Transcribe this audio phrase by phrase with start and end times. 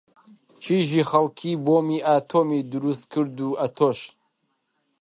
[0.61, 3.99] کیژی خەڵکی بۆمی ئاتۆمی دروست کرد و ئەتۆش